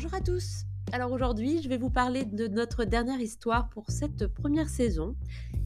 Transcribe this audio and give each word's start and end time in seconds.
Bonjour 0.00 0.14
à 0.14 0.20
tous. 0.20 0.62
Alors 0.92 1.10
aujourd'hui, 1.10 1.60
je 1.60 1.68
vais 1.68 1.76
vous 1.76 1.90
parler 1.90 2.24
de 2.24 2.46
notre 2.46 2.84
dernière 2.84 3.18
histoire 3.18 3.68
pour 3.68 3.90
cette 3.90 4.28
première 4.28 4.68
saison. 4.68 5.16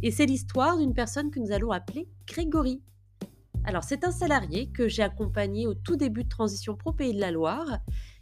Et 0.02 0.10
c'est 0.10 0.24
l'histoire 0.24 0.78
d'une 0.78 0.94
personne 0.94 1.30
que 1.30 1.38
nous 1.38 1.52
allons 1.52 1.70
appeler 1.70 2.08
Grégory. 2.26 2.80
Alors 3.66 3.84
c'est 3.84 4.04
un 4.04 4.10
salarié 4.10 4.70
que 4.70 4.88
j'ai 4.88 5.02
accompagné 5.02 5.66
au 5.66 5.74
tout 5.74 5.96
début 5.96 6.24
de 6.24 6.30
Transition 6.30 6.74
Pro 6.76 6.92
Pays 6.94 7.12
de 7.12 7.20
la 7.20 7.30
Loire. 7.30 7.80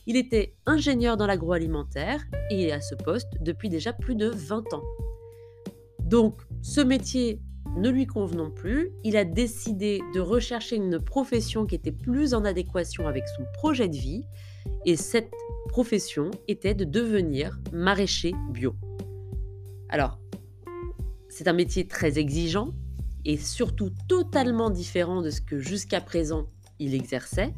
Il 0.08 0.16
était 0.16 0.56
ingénieur 0.66 1.16
dans 1.16 1.28
l'agroalimentaire 1.28 2.24
et 2.50 2.64
est 2.64 2.72
à 2.72 2.80
ce 2.80 2.96
poste 2.96 3.28
depuis 3.40 3.68
déjà 3.68 3.92
plus 3.92 4.16
de 4.16 4.26
20 4.26 4.74
ans. 4.74 4.82
Donc 6.00 6.42
ce 6.60 6.80
métier 6.80 7.40
ne 7.76 7.88
lui 7.88 8.06
convenant 8.06 8.50
plus, 8.50 8.90
il 9.04 9.16
a 9.16 9.24
décidé 9.24 10.00
de 10.12 10.18
rechercher 10.18 10.74
une 10.74 10.98
profession 10.98 11.66
qui 11.66 11.76
était 11.76 11.92
plus 11.92 12.34
en 12.34 12.44
adéquation 12.44 13.06
avec 13.06 13.28
son 13.28 13.44
projet 13.52 13.86
de 13.86 13.96
vie. 13.96 14.24
Et 14.84 14.96
cette 14.96 15.30
profession 15.68 16.30
était 16.48 16.74
de 16.74 16.84
devenir 16.84 17.58
maraîcher 17.72 18.32
bio. 18.52 18.74
Alors, 19.88 20.18
c'est 21.28 21.48
un 21.48 21.52
métier 21.52 21.86
très 21.86 22.18
exigeant 22.18 22.72
et 23.24 23.36
surtout 23.36 23.90
totalement 24.08 24.70
différent 24.70 25.22
de 25.22 25.30
ce 25.30 25.40
que 25.40 25.58
jusqu'à 25.58 26.00
présent 26.00 26.46
il 26.78 26.94
exerçait. 26.94 27.54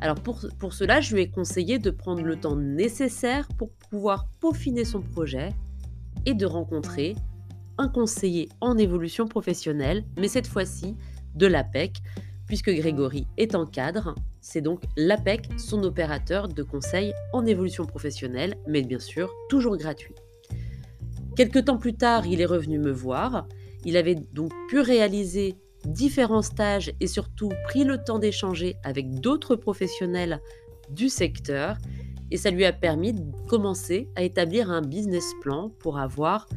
Alors 0.00 0.20
pour, 0.20 0.44
pour 0.58 0.72
cela, 0.72 1.00
je 1.00 1.14
lui 1.14 1.22
ai 1.22 1.30
conseillé 1.30 1.78
de 1.78 1.90
prendre 1.90 2.22
le 2.22 2.36
temps 2.36 2.56
nécessaire 2.56 3.48
pour 3.56 3.70
pouvoir 3.90 4.26
peaufiner 4.40 4.84
son 4.84 5.00
projet 5.00 5.50
et 6.26 6.34
de 6.34 6.46
rencontrer 6.46 7.14
un 7.78 7.88
conseiller 7.88 8.48
en 8.60 8.76
évolution 8.78 9.26
professionnelle, 9.26 10.04
mais 10.18 10.28
cette 10.28 10.46
fois-ci 10.46 10.96
de 11.34 11.46
l'APEC, 11.46 11.98
puisque 12.46 12.70
Grégory 12.70 13.26
est 13.36 13.54
en 13.54 13.66
cadre. 13.66 14.14
C'est 14.40 14.60
donc 14.60 14.82
l'APEC, 14.96 15.48
son 15.56 15.82
opérateur 15.82 16.48
de 16.48 16.62
conseil 16.62 17.12
en 17.32 17.46
évolution 17.46 17.84
professionnelle, 17.84 18.56
mais 18.66 18.82
bien 18.82 18.98
sûr 18.98 19.32
toujours 19.48 19.76
gratuit. 19.76 20.14
Quelque 21.36 21.58
temps 21.58 21.78
plus 21.78 21.94
tard, 21.94 22.26
il 22.26 22.40
est 22.40 22.46
revenu 22.46 22.78
me 22.78 22.92
voir. 22.92 23.48
Il 23.84 23.96
avait 23.96 24.14
donc 24.14 24.52
pu 24.68 24.80
réaliser 24.80 25.56
différents 25.84 26.42
stages 26.42 26.92
et 27.00 27.06
surtout 27.06 27.50
pris 27.64 27.84
le 27.84 28.02
temps 28.02 28.18
d'échanger 28.18 28.76
avec 28.84 29.20
d'autres 29.20 29.56
professionnels 29.56 30.40
du 30.90 31.08
secteur. 31.08 31.76
Et 32.30 32.36
ça 32.36 32.50
lui 32.50 32.64
a 32.64 32.72
permis 32.72 33.12
de 33.12 33.22
commencer 33.48 34.08
à 34.16 34.22
établir 34.22 34.70
un 34.70 34.80
business 34.80 35.26
plan 35.42 35.70
pour 35.78 35.98
avoir 35.98 36.48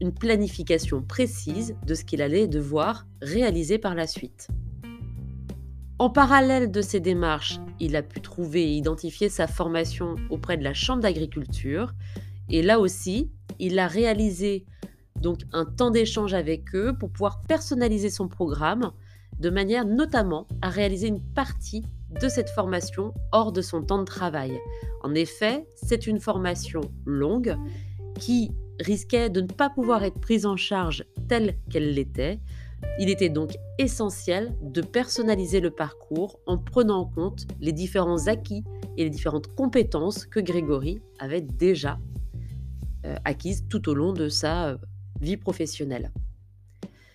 une 0.00 0.12
planification 0.12 1.02
précise 1.02 1.76
de 1.86 1.94
ce 1.94 2.04
qu'il 2.04 2.22
allait 2.22 2.48
devoir 2.48 3.06
réaliser 3.20 3.78
par 3.78 3.94
la 3.94 4.06
suite. 4.06 4.48
En 6.00 6.08
parallèle 6.08 6.70
de 6.70 6.80
ces 6.80 6.98
démarches, 6.98 7.60
il 7.78 7.94
a 7.94 8.02
pu 8.02 8.22
trouver 8.22 8.62
et 8.62 8.72
identifier 8.74 9.28
sa 9.28 9.46
formation 9.46 10.14
auprès 10.30 10.56
de 10.56 10.64
la 10.64 10.72
Chambre 10.72 11.02
d'agriculture. 11.02 11.92
Et 12.48 12.62
là 12.62 12.80
aussi, 12.80 13.30
il 13.58 13.78
a 13.78 13.86
réalisé 13.86 14.64
donc 15.20 15.40
un 15.52 15.66
temps 15.66 15.90
d'échange 15.90 16.32
avec 16.32 16.74
eux 16.74 16.96
pour 16.98 17.10
pouvoir 17.10 17.42
personnaliser 17.42 18.08
son 18.08 18.28
programme, 18.28 18.92
de 19.40 19.50
manière 19.50 19.84
notamment 19.84 20.48
à 20.62 20.70
réaliser 20.70 21.08
une 21.08 21.20
partie 21.20 21.84
de 22.18 22.30
cette 22.30 22.48
formation 22.48 23.12
hors 23.30 23.52
de 23.52 23.60
son 23.60 23.82
temps 23.82 23.98
de 23.98 24.04
travail. 24.04 24.58
En 25.02 25.14
effet, 25.14 25.66
c'est 25.76 26.06
une 26.06 26.18
formation 26.18 26.80
longue 27.04 27.58
qui 28.18 28.52
risquait 28.78 29.28
de 29.28 29.42
ne 29.42 29.48
pas 29.48 29.68
pouvoir 29.68 30.02
être 30.02 30.18
prise 30.18 30.46
en 30.46 30.56
charge 30.56 31.04
telle 31.28 31.58
qu'elle 31.68 31.92
l'était, 31.92 32.40
il 32.98 33.08
était 33.08 33.28
donc 33.28 33.52
essentiel 33.78 34.54
de 34.62 34.82
personnaliser 34.82 35.60
le 35.60 35.70
parcours 35.70 36.38
en 36.46 36.58
prenant 36.58 37.00
en 37.00 37.06
compte 37.06 37.46
les 37.60 37.72
différents 37.72 38.26
acquis 38.26 38.64
et 38.96 39.04
les 39.04 39.10
différentes 39.10 39.54
compétences 39.54 40.26
que 40.26 40.40
Grégory 40.40 41.00
avait 41.18 41.40
déjà 41.40 41.98
euh, 43.06 43.16
acquises 43.24 43.64
tout 43.68 43.88
au 43.88 43.94
long 43.94 44.12
de 44.12 44.28
sa 44.28 44.68
euh, 44.68 44.76
vie 45.20 45.38
professionnelle. 45.38 46.12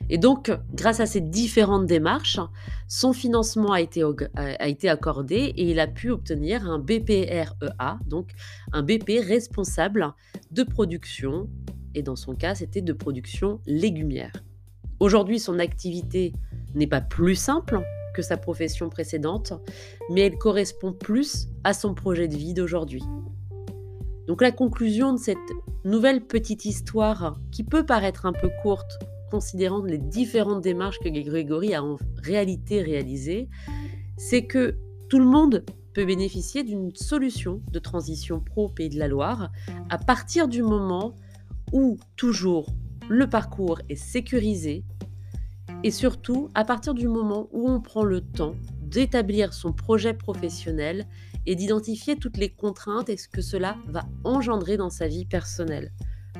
Et 0.09 0.17
donc, 0.17 0.51
grâce 0.73 0.99
à 0.99 1.07
ces 1.07 1.21
différentes 1.21 1.87
démarches, 1.87 2.39
son 2.87 3.11
financement 3.11 3.71
a 3.71 3.81
été, 3.81 4.03
a 4.35 4.67
été, 4.67 4.87
accordé 4.87 5.35
et 5.35 5.71
il 5.71 5.79
a 5.79 5.87
pu 5.87 6.11
obtenir 6.11 6.69
un 6.69 6.77
BPREA, 6.77 7.99
donc 8.05 8.31
un 8.71 8.83
BP 8.83 9.19
responsable 9.25 10.13
de 10.51 10.63
production. 10.63 11.49
Et 11.95 12.03
dans 12.03 12.15
son 12.15 12.35
cas, 12.35 12.53
c'était 12.53 12.81
de 12.81 12.93
production 12.93 13.61
légumière. 13.65 14.44
Aujourd'hui, 14.99 15.39
son 15.39 15.59
activité 15.59 16.33
n'est 16.73 16.87
pas 16.87 17.01
plus 17.01 17.35
simple 17.35 17.81
que 18.13 18.21
sa 18.21 18.37
profession 18.37 18.89
précédente, 18.89 19.53
mais 20.09 20.21
elle 20.21 20.37
correspond 20.37 20.93
plus 20.93 21.47
à 21.63 21.73
son 21.73 21.93
projet 21.93 22.27
de 22.27 22.35
vie 22.35 22.53
d'aujourd'hui. 22.53 23.03
Donc 24.27 24.41
la 24.41 24.51
conclusion 24.51 25.13
de 25.13 25.19
cette 25.19 25.37
nouvelle 25.83 26.21
petite 26.25 26.65
histoire, 26.65 27.39
qui 27.51 27.63
peut 27.63 27.85
paraître 27.85 28.25
un 28.25 28.33
peu 28.33 28.49
courte, 28.63 28.99
considérant 29.29 29.83
les 29.83 29.97
différentes 29.97 30.61
démarches 30.61 30.99
que 30.99 31.09
Grégory 31.09 31.73
a 31.75 31.83
en 31.83 31.97
réalité 32.23 32.81
réalisées, 32.81 33.49
c'est 34.17 34.45
que 34.45 34.77
tout 35.09 35.19
le 35.19 35.25
monde 35.25 35.65
peut 35.93 36.05
bénéficier 36.05 36.63
d'une 36.63 36.95
solution 36.95 37.61
de 37.71 37.79
transition 37.79 38.39
pro 38.39 38.69
Pays 38.69 38.89
de 38.89 38.97
la 38.97 39.07
Loire 39.07 39.51
à 39.89 39.97
partir 39.97 40.47
du 40.47 40.61
moment 40.61 41.15
où 41.71 41.97
toujours 42.15 42.67
le 43.09 43.27
parcours 43.29 43.79
est 43.89 43.95
sécurisé 43.95 44.83
et 45.83 45.91
surtout 45.91 46.49
à 46.55 46.63
partir 46.65 46.93
du 46.93 47.07
moment 47.07 47.47
où 47.51 47.69
on 47.69 47.79
prend 47.81 48.03
le 48.03 48.21
temps 48.21 48.55
d'établir 48.81 49.53
son 49.53 49.73
projet 49.73 50.13
professionnel 50.13 51.05
et 51.45 51.55
d'identifier 51.55 52.15
toutes 52.15 52.37
les 52.37 52.49
contraintes 52.49 53.09
et 53.09 53.17
ce 53.17 53.27
que 53.27 53.41
cela 53.41 53.77
va 53.87 54.05
engendrer 54.23 54.77
dans 54.77 54.89
sa 54.89 55.07
vie 55.07 55.25
personnelle. 55.25 55.91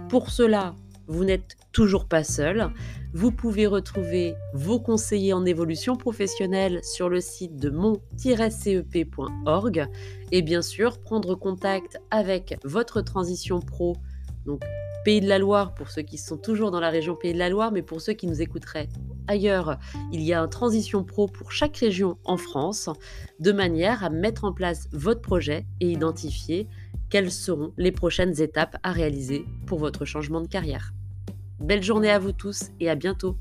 Pour 0.10 0.30
cela, 0.32 0.76
vous 1.08 1.24
n'êtes 1.24 1.56
toujours 1.72 2.08
pas 2.08 2.24
seul. 2.24 2.72
Vous 3.14 3.32
pouvez 3.32 3.68
retrouver 3.68 4.34
vos 4.54 4.80
conseillers 4.80 5.34
en 5.34 5.46
évolution 5.46 5.96
professionnelle 5.96 6.80
sur 6.84 7.10
le 7.10 7.22
site 7.22 7.58
de 7.58 7.70
mon-cep.org 7.70 8.08
et 10.32 10.42
bien 10.42 10.64
sûr 10.64 11.00
prendre 11.00 11.36
contact 11.36 12.00
avec 12.10 12.58
votre 12.64 13.02
transition 13.02 13.60
pro, 13.60 13.96
Pays 15.06 15.22
de 15.22 15.30
la 15.30 15.38
Loire 15.38 15.76
pour 15.76 15.92
ceux 15.92 16.02
qui 16.02 16.18
sont 16.18 16.36
toujours 16.36 16.72
dans 16.72 16.80
la 16.80 16.90
région 16.90 17.16
Pays 17.16 17.32
de 17.32 17.38
la 17.38 17.50
Loire, 17.50 17.72
mais 17.72 17.84
pour 17.84 18.02
ceux 18.02 18.14
qui 18.14 18.26
nous 18.26 18.42
écouteraient 18.42 18.90
ailleurs, 19.28 19.78
il 20.12 20.20
y 20.22 20.34
a 20.34 20.42
un 20.42 20.48
transition 20.48 21.04
pro 21.04 21.28
pour 21.28 21.52
chaque 21.52 21.78
région 21.78 22.18
en 22.26 22.38
France, 22.38 22.90
de 23.40 23.52
manière 23.52 24.04
à 24.04 24.10
mettre 24.10 24.46
en 24.46 24.52
place 24.52 24.88
votre 24.92 25.22
projet 25.22 25.68
et 25.80 25.92
identifier 25.92 26.68
quelles 27.12 27.30
seront 27.30 27.72
les 27.78 27.92
prochaines 27.92 28.42
étapes 28.42 28.78
à 28.82 28.92
réaliser 28.92 29.46
pour 29.68 29.78
votre 29.78 30.06
changement 30.06 30.42
de 30.42 30.48
carrière. 30.48 30.92
Belle 31.60 31.84
journée 31.84 32.10
à 32.10 32.18
vous 32.18 32.32
tous 32.32 32.72
et 32.80 32.90
à 32.90 32.96
bientôt 32.96 33.38